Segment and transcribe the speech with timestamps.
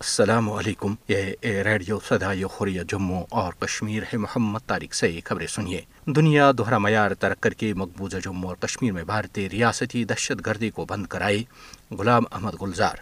[0.00, 0.94] السلام علیکم.
[1.08, 4.16] یہ ریڈیو سدائی خوریہ جموں اور کشمیر ہے.
[4.16, 5.80] محمد طارق سے خبریں سنیے.
[6.06, 10.70] دنیا دوہرا معیار ترک کر کے مقبوضہ جموں اور کشمیر میں بھارتی ریاستی دہشت گردی
[10.70, 11.42] کو بند کرائے
[11.90, 12.96] غلام احمد گلزار.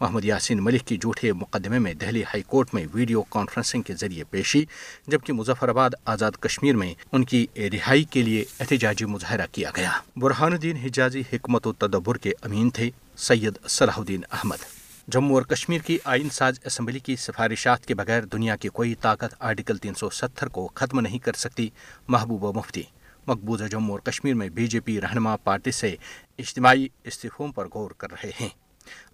[0.00, 4.24] محمد یاسین ملک کی جھوٹے مقدمے میں دہلی ہائی کورٹ میں ویڈیو کانفرنسنگ کے ذریعے
[4.24, 4.64] پیشی،
[5.06, 9.90] جبکہ مظفر آباد آزاد کشمیر میں ان کی رہائی کے لیے احتجاجی مظاہرہ کیا گیا۔
[10.16, 15.42] برہان الدین حجازی حکمت و تدبر کے امین تھے سید صلاح الدین احمد۔ جموں اور
[15.42, 19.94] کشمیر کی آئین ساز اسمبلی کی سفارشات کے بغیر دنیا کی کوئی طاقت آرٹیکل تین
[19.94, 21.70] سو ستر کو ختم نہیں کر سکتی
[22.08, 22.82] محبوبہ مفتی۔
[23.26, 25.96] مقبوضہ جموں اور کشمیر میں بی جے پی رہنما پارٹی سے
[26.38, 28.48] اجتماعی استعفوں پر غور کر رہے ہیں۔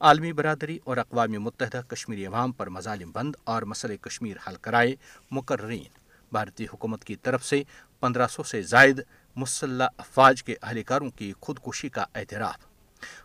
[0.00, 4.94] عالمی برادری اور اقوام متحدہ کشمیری عوام پر مظالم بند اور مسئلہ کشمیر حل کرائے
[5.30, 5.84] مقررین۔
[6.32, 7.62] بھارتی حکومت کی طرف سے
[8.00, 9.00] پندرہ سو سے زائد
[9.36, 12.69] مسلح افواج کے اہلکاروں کی خودکشی کا اعتراف۔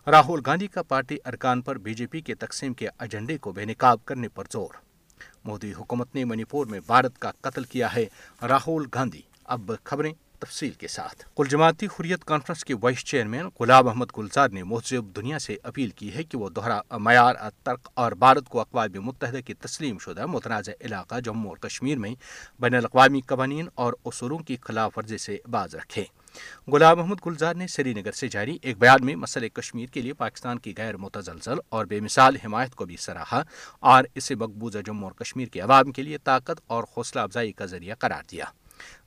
[0.08, 3.66] راہل گاندھی کا پارٹی ارکان پر بی جے پی کے تقسیم کے ایجنڈے کو بے
[3.66, 4.74] نقاب کرنے پر زور۔
[5.46, 8.06] مودی حکومت نے منی پور میں بھارت کا قتل کیا ہے۔
[8.42, 13.88] راہل گاندھی، اب خبریں تفصیل کے ساتھ۔ کل جماعتی حریت کانفرنس کے وائس چیئرمین غلام
[13.88, 18.12] احمد گلزار نے مہذب دنیا سے اپیل کی ہے کہ وہ دوہرا معیار، ترک اور
[18.12, 22.16] بھارت کو اقوام متحدہ کی تسلیم شدہ متنازع علاقہ جموں اور کشمیر میں
[22.60, 26.04] بین الاقوامی قوانین اور اصولوں کی خلاف ورزی سے باز رکھے۔
[26.72, 30.14] غلام محمد گلزار نے سری نگر سے جاری ایک بیان میں مسئلہ کشمیر کے لیے
[30.14, 33.44] پاکستان کی غیر متزلزل اور بے مثال حمایت کو بھی سراہا
[33.80, 37.66] اور اسے مقبوضہ جموں اور کشمیر کے عوام کے لیے طاقت اور حوصلہ افزائی کا
[37.66, 38.46] ذریعہ قرار دیا۔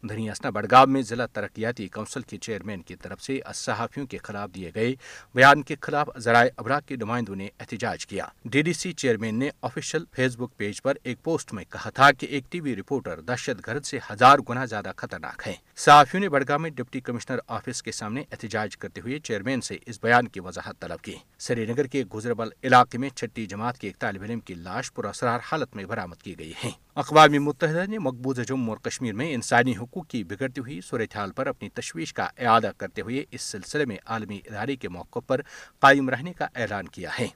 [0.02, 4.70] دھنیاسنا بڑگاؤ میں ضلع ترقیاتی کونسل کے چیئرمین کی طرف سے صحافیوں کے خلاف دیے
[4.74, 4.94] گئے
[5.34, 9.50] بیان کے خلاف ذرائع ابراغ کے نمائندوں نے احتجاج کیا۔ ڈی ڈی سی چیئرمین نے
[9.62, 13.20] آفیشل فیس بک پیج پر ایک پوسٹ میں کہا تھا کہ ایک ٹی وی رپورٹر
[13.20, 17.82] دہشت گرد سے ہزار گنا زیادہ خطرناک ہے صحافیوں نے بڑگاؤ میں ڈپٹی کمشنر آفس
[17.82, 21.86] کے سامنے احتجاج کرتے ہوئے چیئرمین سے اس بیان کی وضاحت طلب کی۔ سری نگر
[21.86, 25.84] کے گزربل علاقے میں چھٹی جماعت کے ایک طالب علم کی لاش پراسرار حالت میں
[25.84, 30.24] برامد کی گئی ہے۔ اقوام متحدہ نے مقبوضہ جموں اور کشمیر میں انسانی حقوق کی
[30.24, 34.76] بگڑتی ہوئی صورتحال پر اپنی تشویش کا اعادہ کرتے ہوئے اس سلسلے میں عالمی ادارے
[34.76, 35.40] کے موقع پر
[35.78, 37.26] قائم رہنے کا اعلان کیا ہے۔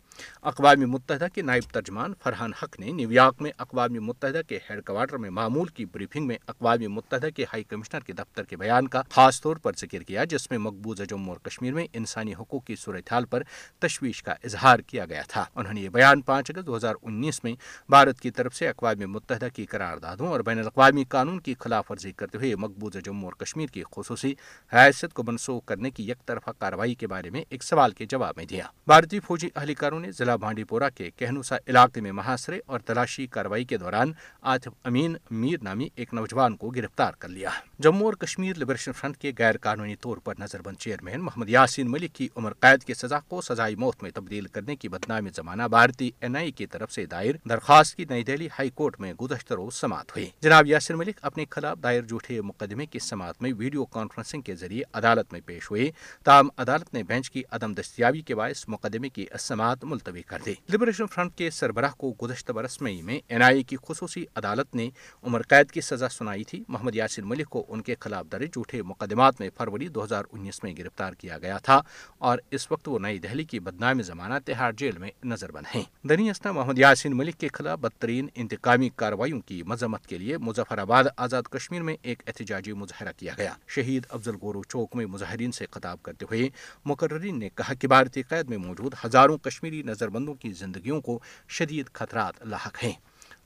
[0.42, 4.84] اقوام متحدہ کے نائب ترجمان فرحان حق نے نیو یارک میں اقوام متحدہ کے ہیڈ
[4.84, 8.88] کوارٹر میں معمول کی بریفنگ میں اقوام متحدہ کے ہائی کمشنر کے دفتر کے بیان
[8.88, 12.64] کا خاص طور پر ذکر کیا، جس میں مقبوضہ جموں اور کشمیر میں انسانی حقوق
[12.64, 13.42] کی صورتحال پر
[13.78, 17.44] تشویش کا اظہار کیا گیا تھا۔ انہوں نے یہ بیان پانچ اگست دو ہزار انیس
[17.44, 17.54] میں
[17.88, 22.12] بھارت کی طرف سے اقوام متحدہ کی قراردادوں اور بین الاقوامی قانون کی خلاف ورزی
[22.12, 24.34] کرتے ہوئے مقبوضہ جموں اور کشمیر کی خصوصی
[24.72, 28.34] حیثیت کو منسوخ کرنے کی یک طرفہ کارروائی کے بارے میں ایک سوال کے جواب
[28.36, 32.80] میں دیا۔ بھارتی فوجی اہلکاروں نے ضلع بانڈی پورہ کے کہنوسا علاقے میں محاصرے اور
[32.80, 38.06] تلاشی کارروائی کے دوران آتف امین میر نامی ایک نوجوان کو گرفتار کر لیا۔ جموں
[38.06, 42.14] اور کشمیر لبریشن فرنٹ کے غیر قانونی طور پر نظر بند چیئرمین محمد یاسین ملک
[42.14, 46.10] کی عمر قید کی سزا کو سزائی موت میں تبدیل کرنے کی بدنامی زمانہ بھارتی
[46.20, 49.74] این آئی کی طرف سے دائر درخواست کی نئی دہلی ہائی کورٹ میں گزشتہ روز
[49.74, 54.42] سماعت ہوئی۔ جناب یاسر ملک اپنے خلاف دائر جھوٹے مقدمے کی سماعت میں ویڈیو کانفرنسنگ
[54.42, 55.90] کے ذریعے عدالت میں پیش ہوئے۔
[56.24, 60.54] تاہم عدالت نے بینچ کی عدم دستیابی کے باعث مقدمے کی سماعت ملتوی کر دی
[60.72, 64.74] لبریشن فرنٹ کے سربراہ کو گزشتہ برس مئی میں این آئی اے کی خصوصی عدالت
[64.74, 64.88] نے
[65.22, 68.82] عمر قید کی سزا سنائی تھی۔ محمد یاسر ملک کو ان کے خلاف درج جھوٹے
[68.82, 71.80] مقدمات میں فروری دو ہزار انیس میں گرفتار کیا گیا تھا
[72.18, 75.82] اور اس وقت وہ نئی دہلی کی بدنامی زمانہ تہاڑ جیل میں نظر بند ہیں۔
[76.02, 80.78] دنی اسنا محمد یاسین ملک کے خلاف بدترین انتقامی کارروائیوں کی مذمت کے لیے مظفر
[80.78, 85.52] آباد، آزاد کشمیر میں ایک احتجاجی مظاہرہ کیا گیا۔ شہید افضل گورو چوک میں مظاہرین
[85.52, 86.48] سے خطاب کرتے ہوئے
[86.84, 91.20] مقررین نے کہا کہ بھارتی قید میں موجود ہزاروں کشمیری نظر بندوں کی زندگیوں کو
[91.48, 92.92] شدید خطرات لاحق ہیں۔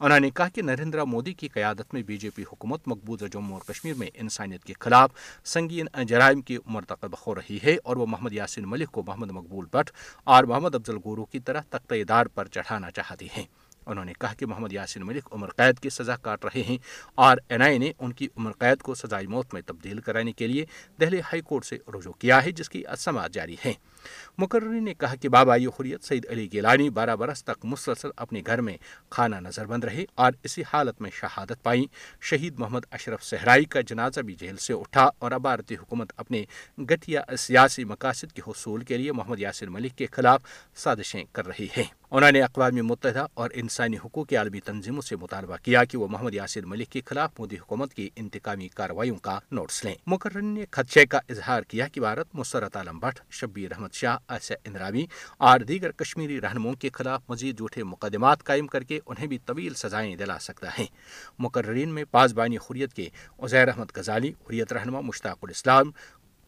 [0.01, 3.59] انہوں نے کہا کہ نریندر مودی کی قیادت میں بی جے پی حکومت مقبوضہ جموں
[3.59, 5.11] اور کشمیر میں انسانیت کے خلاف
[5.45, 9.67] سنگین جرائم کی مرتکب ہو رہی ہے اور وہ محمد یاسین ملک کو محمد مقبول
[9.73, 9.91] بٹ
[10.25, 13.45] اور محمد افضل گورو کی طرح تختہ دار پر چڑھانا چاہتی ہیں۔
[13.87, 16.79] انہوں نے کہا کہ محمد یاسین ملک عمر قید کی سزا کاٹ رہے ہیں
[17.15, 20.47] اور این آئی نے ان کی عمر قید کو سزائی موت میں تبدیل کرانے کے
[20.47, 20.67] لیے
[21.01, 23.73] دہلی ہائی کورٹ سے رجوع کیا ہے، جس کی سماعت جاری ہے۔
[24.39, 28.61] مقرری نے کہا کہ بابا حریت سعید علی گیلانی بارہ برس تک مسلسل اپنے گھر
[28.61, 28.77] میں
[29.11, 31.85] کھانا نظر بند رہے اور اسی حالت میں شہادت پائی۔
[32.21, 36.45] شہید محمد اشرف صحرائی کا جنازہ بھی جیل سے اٹھا اور اب بھارتی حکومت اپنے
[36.79, 40.43] گٹیا سیاسی مقاصد کے حصول کے لیے محمد یاسر ملک کے خلاف
[40.75, 45.17] سازشیں کر رہی ہے انہوں نے اقوام متحدہ اور انسانی حقوق کی عالمی تنظیموں سے
[45.17, 49.39] مطالبہ کیا کہ وہ محمد یاسر ملک کے خلاف مودی حکومت کی انتقامی کارروائیوں کا
[49.51, 53.95] نوٹس لیں۔ مقرر نے خدشے کا اظہار کیا کہ بھارت مسرت عالم بٹ شبیر احمد
[53.97, 55.05] شاہ ایسے اندراوی
[55.39, 59.75] اور دیگر کشمیری رہنماؤں کے خلاف مزید جھوٹے مقدمات قائم کر کے انہیں بھی طویل
[59.75, 60.87] سزائیں دلا سکتا ہے۔
[61.39, 63.09] مقررین میں پاسبانی حریت کے
[63.39, 65.91] عزیر احمد غزالی حریت رہنما مشتاق الاسلام،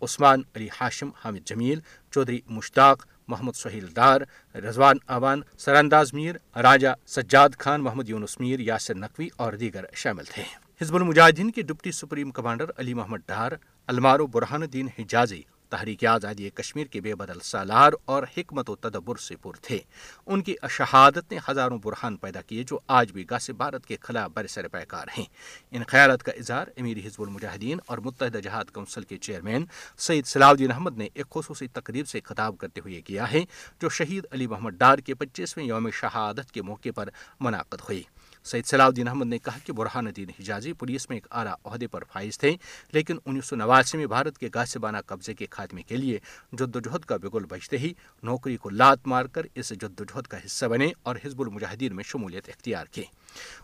[0.02, 1.80] عثمان علی ہاشم حامد جمیل،
[2.10, 4.20] چودھری مشتاق، محمد سہیل ڈار
[4.54, 10.24] رضوان اوان، سرانداز میر، راجہ سجاد خان، محمد یونس میر، یاسر نقوی اور دیگر شامل
[10.24, 10.42] تھے۔
[10.80, 13.52] حزب المجاہدین کے deputy supreme commander Ali Mohammad Dar
[13.86, 19.16] المارو Burhanuddin Hijazi تحریک آزادی کشمیر کے بے بدل سالار اور حکمت و تدبر
[19.16, 19.78] سے پر تھے۔
[20.26, 24.30] ان کی شہادت نے ہزاروں برہان پیدا کیے جو آج بھی گاس بھارت کے خلاف
[24.34, 25.24] برسر پیکار ہیں۔
[25.70, 29.64] ان خیالات کا اظہار امیر حزب المجاہدین اور متحدہ جہاد کونسل کے چیئرمین
[29.98, 33.44] سعید صلاح الدین احمد نے ایک خصوصی تقریب سے خطاب کرتے ہوئے کیا ہے،
[33.80, 37.08] جو شہید علی محمد ڈار کے پچیسویں یوم شہادت کے موقع پر
[37.40, 38.02] منعقد ہوئی۔
[38.48, 41.86] سید صلاح الدین احمد نے کہا کہ برہان الدین حجازی پولیس میں ایک اعلیٰ عہدے
[41.86, 42.54] پر فائز تھے،
[42.92, 46.18] لیکن انیس سو نواسی میں بھارت کے گاسبانہ قبضے کے خاتمے کے لیے
[46.52, 47.92] جد و جہد کا بگل بجتے ہی
[48.22, 51.96] نوکری کو لات مار کر اس جد و جہد کا حصہ بنے اور حزب المجاہدین
[51.96, 53.04] میں شمولیت اختیار کی۔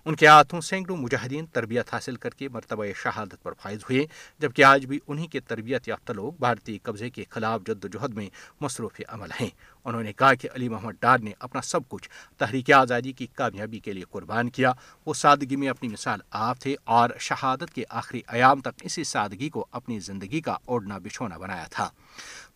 [0.05, 4.06] ان کے ہاتھوں سینکڑوں مجاہدین تربیت حاصل کر کے مرتبہ شہادت پر فائز ہوئے،
[4.38, 8.14] جبکہ آج بھی انہی کے تربیت یافتہ لوگ بھارتی قبضے کے خلاف جد و جہد
[8.14, 8.28] میں
[8.61, 9.50] مصروف عمل ہیں۔
[9.84, 12.08] انہوں نے کہا کہ علی محمد ڈار نے اپنا سب کچھ
[12.38, 14.72] تحریک آزادی کی کامیابی کے لیے قربان کیا۔
[15.06, 19.49] وہ سادگی میں اپنی مثال آپ تھے اور شہادت کے آخری ایام تک اسی سادگی
[19.49, 21.90] کو اپنی زندگی کا اوڑھنا بچھونا بنایا تھا۔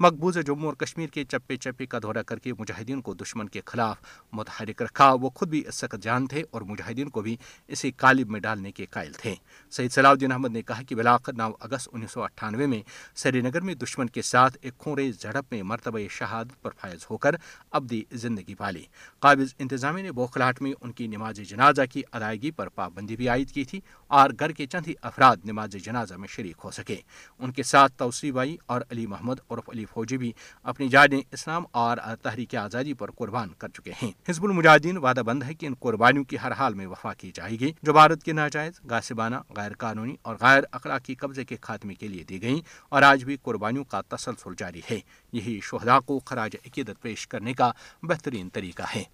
[0.00, 3.60] مقبوض جموں اور کشمیر کے چپے چپے کا دورہ کر کے مجاہدین کو دشمن کے
[3.66, 3.96] خلاف
[4.32, 7.36] متحرک رکھا۔ وہ خود بھی اس سخت جان تھے اور مجاہدین کو بھی
[7.68, 9.34] اسی کالب میں ڈالنے کے قائل تھے۔
[9.70, 12.82] سعید صلاح الدین احمد نے کہا کہ بلاخر نو اگست انیس سو اٹھانوے میں
[13.14, 17.16] سری نگر میں دشمن کے ساتھ ایک کھوڑے جھڑپ میں مرتبہ شہادت پر فائز ہو
[17.16, 17.34] کر
[17.70, 18.84] ابدی زندگی پالی۔
[19.18, 23.50] قابض انتظامیہ نے بوکھلاٹ میں ان کی نماز جنازہ کی ادائیگی پر پابندی بھی عائد
[23.50, 26.96] کی تھی اور گھر کے چند ہی افراد نماز جنازہ میں شریک ہو سکے۔
[27.38, 30.32] ان کے ساتھ توسیع بائی اور علی محمد عرف علی فوجی بھی
[30.62, 35.42] اپنی جانیں اسلام اور تحریک آزادی پر قربان کر چکے ہیں۔ حزب المجاہدین وعدہ بند
[35.42, 38.32] ہے کہ ان قربانیوں کی ہر حال میں وفا کی جائے گی، جو بھارت کے
[38.32, 43.02] ناجائز گاسبانہ غیر قانونی اور غیر اخلاقی قبضے کے خاتمے کے لیے دی گئیں اور
[43.02, 45.00] آج بھی قربانیوں کا تسلسل جاری ہے۔
[45.32, 47.70] یہی شہدا کو خراج عقیدت پیش کرنے کا
[48.02, 49.04] بہترین طریقہ ہے۔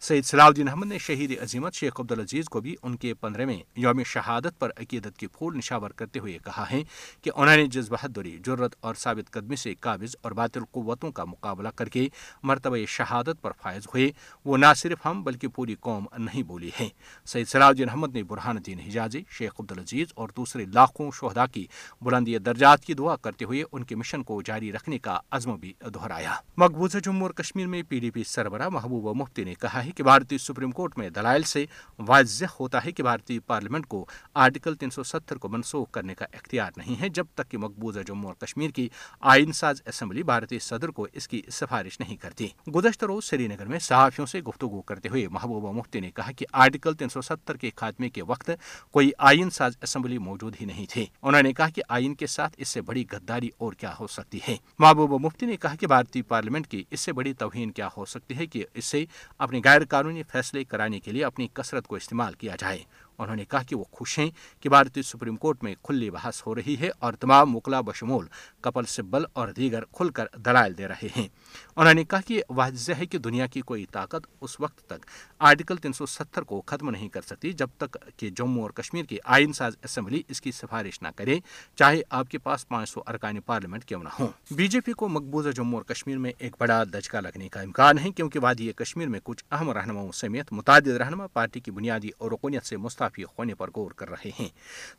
[0.00, 4.02] سعید صلاح الدین احمد نے شہید عظیمت شیخ عبدالعزیز کو بھی ان کے پندرہویں یوم
[4.02, 6.82] شہادت پر عقیدت کی پھول نشاور کرتے ہوئے کہا ہے
[7.22, 11.24] کہ انہوں نے جس بہادری جرت اور ثابت قدمی سے قابض اور باطل قوتوں کا
[11.24, 12.08] مقابلہ کر کے
[12.42, 14.10] مرتبہ شہادت پر فائز ہوئے۔
[14.44, 16.88] وہ نہ صرف ہم بلکہ پوری قوم نہیں بولی ہے۔
[17.24, 21.66] سعید صلاح الدین احمد نے برہان الدین حجازی، شیخ عبدالعزیز اور دوسرے لاکھوں شہدا کی
[22.00, 25.72] بلندی درجات کی دعا کرتے ہوئے ان کے مشن کو جاری رکھنے کا عزم بھی
[25.94, 29.90] دہرایا۔ مقبوضہ جموں اور کشمیر میں پی ڈی پی سربراہ محبوبہ مفتی نے کہا ہے
[29.90, 31.66] کہ بھارتی سپریم کورٹ میں دلائل سے
[31.98, 36.24] واضح ہوتا ہے کہ بھارتی پارلیمنٹ کو آرٹیکل تین سو ستر کو منسوخ کرنے کا
[36.32, 38.88] اختیار نہیں ہے، جب تک کہ مقبوضہ جموں اور کشمیر کی
[39.20, 43.66] آئین ساز اسمبلی بھارتی صدر کو اس کی سفارش نہیں کرتی۔ گزشتہ روز سری نگر
[43.66, 47.56] میں صحافیوں سے گفتگو کرتے ہوئے محبوبہ مفتی نے کہا کہ آرٹیکل تین سو ستر
[47.56, 48.50] کے خاتمے کے وقت
[48.90, 52.54] کوئی آئین ساز اسمبلی موجود ہی نہیں تھی۔ انہوں نے کہا کہ آئین کے ساتھ
[52.58, 56.22] اس سے بڑی غداری اور کیا ہو سکتی ہے۔ محبوبہ مفتی نے کہا کہ بھارتی
[56.22, 59.04] پارلیمنٹ کی اس سے بڑی توہین کیا ہو سکتی ہے کہ اس سے
[59.38, 62.78] اپنی غیر قانونی فیصلے کرانے کے لیے اپنی کثرت کو استعمال کیا جائے۔
[63.22, 64.30] انہوں نے کہا کہ وہ خوش ہیں
[64.60, 68.26] کہ بھارتی سپریم کورٹ میں کھلی بحث ہو رہی ہے اور تمام مکلا بشمول
[68.60, 71.28] کپل سبل اور دیگر کھل کر دلائل دے رہے ہیں۔
[71.76, 75.06] انہوں نے کہا کہ واضح ہے کہ دنیا کی کوئی طاقت اس وقت تک
[75.38, 79.04] آرٹیکل تین سو ستر کو ختم نہیں کر سکتی جب تک کہ جموں اور کشمیر
[79.04, 81.38] کی آئین ساز اسمبلی اس کی سفارش نہ کرے،
[81.76, 85.08] چاہے آپ کے پاس پانچ سو ارکان پارلیمنٹ کیوں نہ ہوں۔ بی جے پی کو
[85.08, 89.08] مقبوضہ جموں اور کشمیر میں ایک بڑا دھچکا لگنے کا امکان ہے کیونکہ وادی کشمیر
[89.08, 93.54] میں کچھ اہم رہنماؤں سمیت متعدد رہنما پارٹی کی بنیادی اور رکونیت سے مستعفی ہونے
[93.54, 94.48] پر غور کر رہے ہیں۔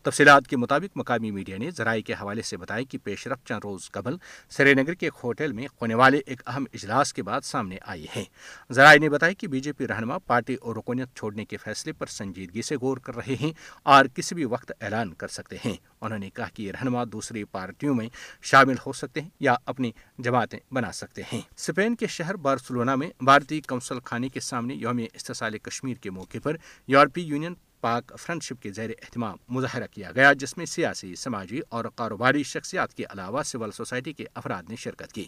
[0.02, 3.60] تفصیلات کے مطابق مقامی میڈیا نے ذرائع کے حوالے سے بتایا کہ پیش رفت چند
[3.64, 4.16] روز قبل
[4.50, 8.06] سری نگر کے ایک ہوٹل میں ہونے والے ایک اہم اجلاس کے بعد سامنے آئی
[8.16, 8.24] ہے
[8.72, 12.06] ذرائع نے بتایا کہ بی جے پی رہنما پارٹی اور رکونیت چھوڑنے کے فیصلے پر
[12.06, 13.54] سنجیدگی سے غور کر رہے ہیں
[13.84, 17.44] اور کسی بھی وقت اعلان کر سکتے ہیں۔ انہوں نے کہا کہ یہ رہنما دوسری
[17.44, 18.10] پارٹیوں میں
[18.42, 23.10] شامل ہو سکتے ہیں یا اپنی جماعتیں بنا سکتے ہیں۔ اسپین کے شہر بارسلونا میں
[23.20, 26.56] بھارتی کونسل خانے کے سامنے یوم استحصال کشمیر کے موقع پر
[26.88, 31.86] یورپی یونین پاک فرینڈشپ کے زیر اہتمام مظاہرہ کیا گیا، جس میں سیاسی، سماجی اور
[31.96, 35.26] کاروباری شخصیات کے علاوہ سول سوسائٹی کے افراد نے شرکت کی۔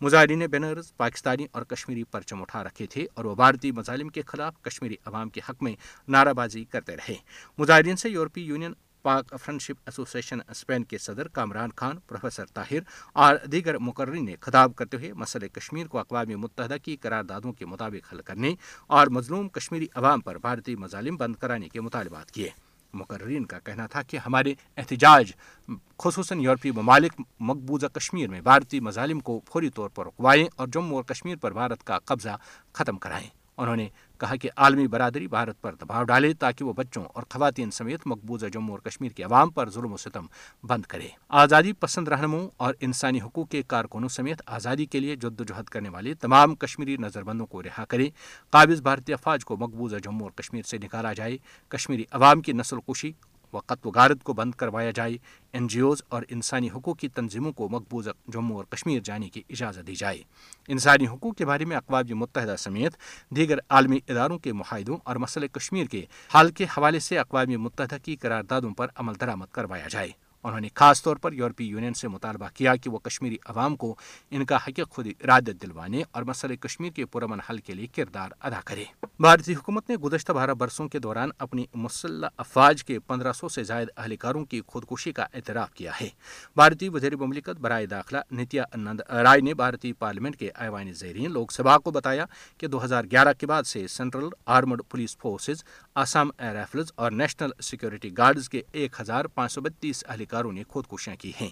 [0.00, 4.22] مظاہرین نے بینرز، پاکستانی اور کشمیری پرچم اٹھا رکھے تھے اور وہ بھارتی مظالم کے
[4.26, 5.74] خلاف کشمیری عوام کے حق میں
[6.08, 7.14] نعرہ بازی کرتے رہے۔
[7.58, 12.78] مظاہرین سے یورپی یونین پاک فرینڈشپ ایسوسیشن اسپین کے صدر کامران خان، پروفیسر طاہر
[13.12, 17.66] اور دیگر مقررین نے خطاب کرتے ہوئے مسئلہ کشمیر کو اقوام متحدہ کی قراردادوں کے
[17.66, 18.54] مطابق حل کرنے
[18.86, 22.48] اور مظلوم کشمیری عوام پر بھارتی مظالم بند کرانے کے مطالبات کیے۔
[22.94, 25.32] مقررین کا کہنا تھا کہ ہمارے احتجاج،
[25.98, 30.96] خصوصاً یورپی ممالک مقبوضہ کشمیر میں بھارتی مظالم کو فوری طور پر رکوائیں اور جموں
[30.96, 32.36] اور کشمیر پر بھارت کا قبضہ
[32.72, 33.28] ختم کرائیں۔
[33.58, 37.70] انہوں نے کہا کہ عالمی برادری بھارت پر دباؤ ڈالے تاکہ وہ بچوں اور خواتین
[37.70, 40.26] سمیت مقبوضہ جموں اور کشمیر کے عوام پر ظلم و ستم
[40.64, 45.40] بند کرے۔ آزادی پسند رہنموں اور انسانی حقوق کے کارکنوں سمیت آزادی کے لیے جد
[45.40, 48.08] و جہد کرنے والے تمام کشمیری نظر بندوں کو رہا کرے۔
[48.50, 52.76] قابض بھارتی افواج کو مقبوضہ جموں اور کشمیر سے نکالا جائے۔ کشمیری عوام کی نسل
[52.88, 53.12] کشی
[53.52, 55.16] و قتل و غارت کو بند کروایا جائے
[55.52, 59.42] این جی اوز اور انسانی حقوق کی تنظیموں کو مقبوضہ جموں اور کشمیر جانے کی
[59.50, 60.22] اجازت دی جائے۔
[60.68, 62.92] انسانی حقوق کے بارے میں اقوام متحدہ سمیت
[63.36, 66.04] دیگر عالمی اداروں کے معاہدوں اور مسئلہ کشمیر کے
[66.34, 70.68] حال کے حوالے سے اقوام متحدہ کی قراردادوں پر عمل درآمد کروایا جائے۔ انہوں نے
[70.74, 73.94] خاص طور پر یورپی یونین سے مطالبہ کیا کہ وہ کشمیری عوام کو
[74.30, 78.30] ان کا حق خود ارادت دلوانے اور مسئلہ کشمیر کے پرامن حل کے لیے کردار
[78.40, 78.84] ادا کرے۔
[79.20, 83.64] بھارتی حکومت نے گزشتہ بارہ برسوں کے دوران اپنی مسلح افواج کے پندرہ سو سے
[83.64, 86.08] زائد اہلکاروں کی خودکشی کا اعتراف کیا ہے۔
[86.56, 91.52] بھارتی وزیر مملکت برائے داخلہ نتیا نند رائے نے بھارتی پارلیمنٹ کے ایوانی زیرین لوک
[91.52, 92.24] سبھا کو بتایا
[92.58, 97.10] کہ دو ہزار گیارہ کے بعد سے central armed police forces, Assam air rifles اور
[97.10, 101.48] نیشنل سیکورٹی گارڈز کے ایک ہزار پانچ سو بتیس اہلکاروں نے خودکشیاں کی ہیں۔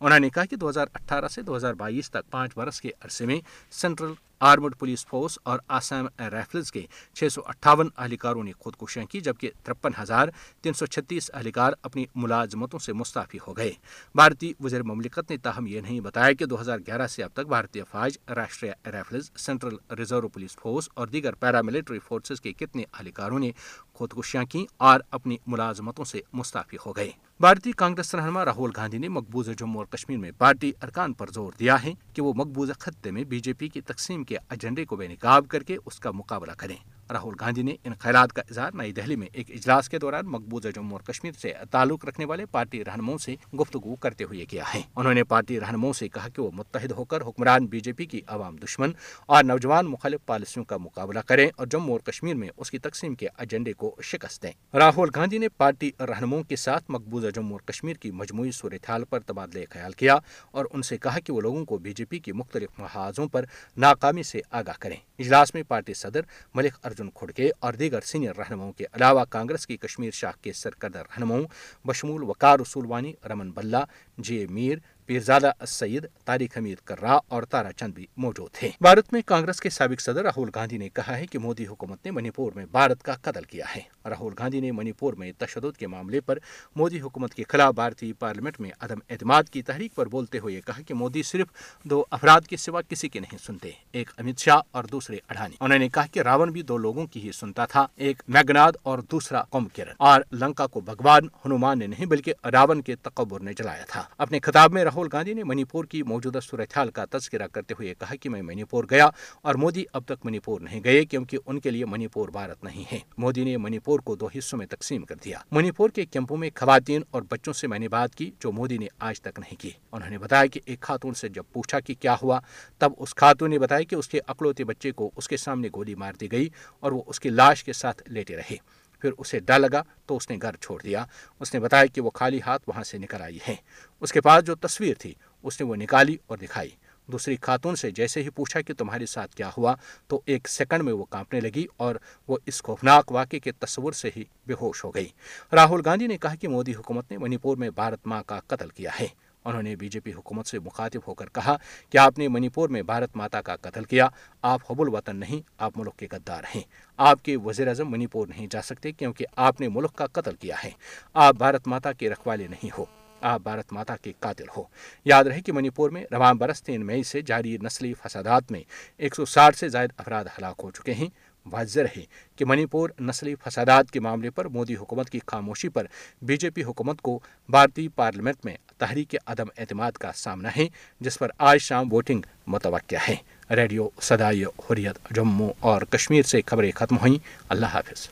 [0.00, 2.90] انہوں نے کہا کہ دو ہزار اٹھارہ سے دو ہزار بائیس تک پانچ برس کے
[3.00, 6.82] عرصے میں سینٹرل آرمڈ پولیس فورس اور آسام رائفلز کے
[7.14, 10.28] چھ سو اٹھاون اہلکاروں نے خودکشیاں کی، جبکہ ترپن ہزار
[10.62, 13.72] تین سو چھتیس اہلکار اپنی ملازمتوں سے مستعفی ہو گئے۔
[14.14, 17.46] بھارتی وزیر مملکت نے تاہم یہ نہیں بتایا کہ دو ہزار گیارہ سے اب تک
[17.48, 23.38] بھارتی فوج، Rashtriya rifles central reserve police force اور دیگر پیراملٹری فورسز کے کتنے اہلکاروں
[23.38, 23.50] نے
[23.94, 27.10] خودکشیاں کی اور اپنی ملازمتوں سے مستعفی ہو گئے۔
[27.40, 31.52] بھارتی کانگریس رہنما راہل گاندھی نے مقبوضہ جموں اور کشمیر میں پارٹی ارکان پر زور
[31.58, 34.96] دیا ہے کہ وہ مقبوضہ خطے میں بی جے پی کی تقسیم کے ایجنڈے کو
[34.96, 36.76] بے نقاب کر کے اس کا مقابلہ کریں۔
[37.10, 40.68] راہل گاندھی نے ان خیالات کا اظہار نئی دہلی میں ایک اجلاس کے دوران مقبوضہ
[40.68, 44.80] جموں اور کشمیر سے تعلق رکھنے والے پارٹی رہنماؤں سے گفتگو کرتے ہوئے کیا ہے۔
[44.96, 48.06] انہوں نے پارٹی رہنماؤں سے کہا کہ وہ متحد ہو کر حکمران بی جے پی
[48.06, 48.92] کی عوام دشمن
[49.26, 53.14] اور نوجوان مخالف پالیسیوں کا مقابلہ کریں اور جموں اور کشمیر میں اس کی تقسیم
[53.14, 57.60] کے ایجنڈے کو شکست دیں۔ راہل گاندھی نے پارٹی رہنماؤں کے ساتھ مقبوضہ جموں اور
[57.60, 60.16] کشمیر کی مجموعی صورتحال پر تبادلہ خیال کیا
[60.50, 63.44] اور ان سے کہا کہ وہ لوگوں کو بی جے پی کی مختلف محاذوں پر
[63.76, 66.20] ناکامی سے آگاہ کریں۔ اجلاس میں پارٹی صدر
[66.54, 70.98] ملک ارجن کھڑکے اور دیگر سینئر رہنماؤں کے علاوہ کانگریس کی کشمیر شاخ کے سرکردہ
[70.98, 71.44] رہنماؤں
[71.86, 73.84] بشمول وقار رسولوانی رمن بلہ،
[74.18, 79.22] جے میر پیرزادہ سید تاریخ حمید کرا اور تارا چند بھی موجود تھے۔ بھارت میں
[79.26, 82.52] کانگریس کے سابق صدر راہل گاندھی نے کہا ہے کہ مودی حکومت نے منی پور
[82.54, 86.20] میں بھارت کا قتل کیا ہے۔ راہل گاندھی نے منی پور میں تشدد کے معاملے
[86.20, 86.38] پر
[86.76, 90.82] مودی حکومت کے خلاف بھارتی پارلیمنٹ میں عدم اعتماد کی تحریک پر بولتے ہوئے کہا
[90.82, 91.46] کہ مودی صرف
[91.84, 95.78] دو افراد کے سوا کسی کے نہیں سنتے، ایک امت شاہ اور دوسرے اڈھانی انہوں
[95.78, 99.42] نے کہا کہ راون بھی دو لوگوں کی ہی سنتا تھا، ایک میگناد اور دوسرا
[99.42, 103.84] قوم کرن۔ اور لنکا کو بھگوان ہنومان نے نہیں بلکہ راون کے تکبر نے جلایا
[103.88, 107.74] تھا۔ اپنے خطاب میں راہل گاندھی نے منی پور کی موجودہ صورتحال کا تذکرہ کرتے
[107.74, 109.08] ہوئے کہا کہ میں منی پور گیا
[109.42, 112.64] اور مودی اب تک منی پور نہیں گئے کیونکہ ان کے لیے منی پور بھارت
[112.64, 115.90] نہیں ہے۔ مودی نے منی پور کو دو حصوں میں تقسیم کر دیا۔ منی پور
[115.90, 119.20] کے کیمپوں میں خواتین اور بچوں سے میں نے بات کی جو مودی نے آج
[119.20, 122.40] تک نہیں کی۔ انہوں نے بتایا کہ ایک خاتون سے جب پوچھا کہ کیا ہوا،
[122.78, 125.94] تب اس خاتون نے بتایا کہ اس کے اکلوتے بچے کو اس کے سامنے گولی
[125.94, 126.48] مار دی گئی
[126.80, 128.56] اور وہ اس کی لاش کے ساتھ لیٹے رہے۔
[129.00, 131.04] پھر اسے ڈر لگا تو اس نے گھر چھوڑ دیا۔
[131.40, 133.54] اس نے بتایا کہ وہ خالی ہاتھ وہاں سے نکل آئی ہے
[134.00, 136.70] اس کے پاس جو تصویر تھی، اس نے وہ نکالی اور دکھائی۔
[137.06, 139.74] دوسری خاتون سے جیسے ہی پوچھا کہ تمہارے ساتھ کیا ہوا،
[140.06, 141.94] تو ایک سیکنڈ میں وہ کانپنے لگی اور
[142.28, 145.08] وہ اس خوفناک واقعے کے تصور سے ہی بے ہوش ہو گئی۔
[145.52, 148.68] راہل گاندھی نے کہا کہ مودی حکومت نے منی پور میں بھارت ماں کا قتل
[148.68, 149.06] کیا ہے۔
[149.44, 151.56] انہوں نے بی جے پی حکومت سے مخاطب ہو کر کہا
[151.90, 154.08] کہ آپ نے منی پور میں بھارت ماتا کا قتل کیا،
[154.42, 156.62] آپ حب الوطن نہیں، آپ ملک کے غدار ہیں۔
[156.96, 160.34] آپ کے وزیر اعظم منی پور نہیں جا سکتے کیونکہ آپ نے ملک کا قتل
[160.34, 160.70] کیا ہے۔
[161.14, 162.84] آپ بھارت ماتا کے رکھوالے نہیں ہو،
[163.20, 164.62] آپ بھارت ماتا کے قاتل ہو۔
[165.04, 168.62] یاد رہے کہ منی پور میں رواں برس تین مئی سے جاری نسلی فسادات میں
[168.96, 171.08] ایک سو ساٹھ سے زائد افراد ہلاک ہو چکے ہیں۔
[171.52, 172.04] واضح رہے
[172.36, 175.86] کہ منی پور نسلی فسادات کے معاملے پر مودی حکومت کی خاموشی پر
[176.22, 180.68] بی جے پی حکومت کو بھارتی پارلیمنٹ میں تحریک عدم اعتماد کا سامنا ہے،
[181.00, 183.16] جس پر آج شام ووٹنگ متوقع ہے۔
[183.50, 188.08] ریڈیو سدائی حریت جموں اور کشمیر سے خبریں ختم ہوئیں۔ اللہ حافظ۔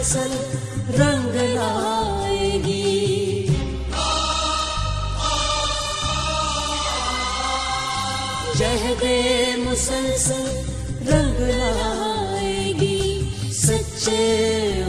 [0.00, 0.32] نسل
[1.00, 3.46] رنگ لائے گی۔
[8.58, 9.04] جہد
[9.58, 10.60] مسلسل
[11.08, 13.20] رنگ لائے گی۔
[13.52, 14.79] سچے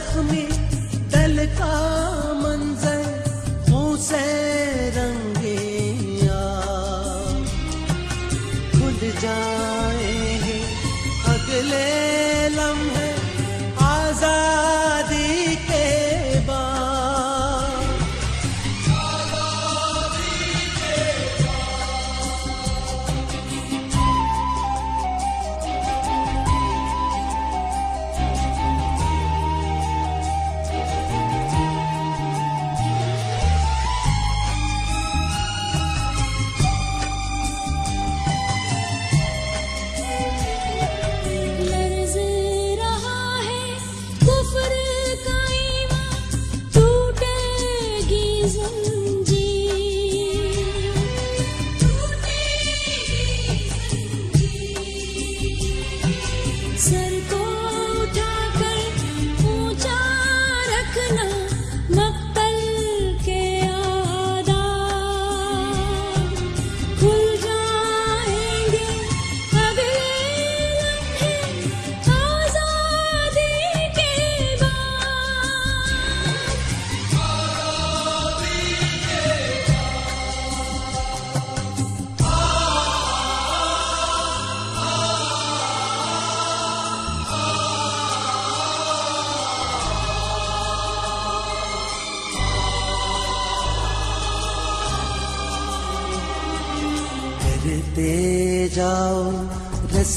[0.00, 0.46] زخمی
[1.12, 2.29] دل کا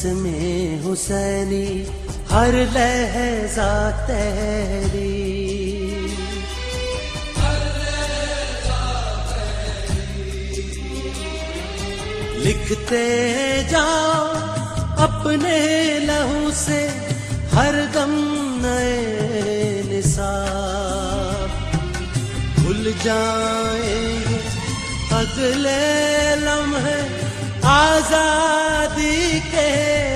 [0.06, 1.86] میں حسینی،
[2.32, 5.20] ہر لہجہ تیری
[12.36, 13.06] لکھتے
[13.70, 14.34] جاؤ
[14.98, 15.58] اپنے
[16.04, 16.88] لہو سے
[17.56, 18.14] ہر دم
[18.62, 21.50] نئے نصاب۔
[22.56, 24.24] بھول جائیں
[25.12, 27.23] اگلے لمحے
[27.74, 30.13] آزادی کے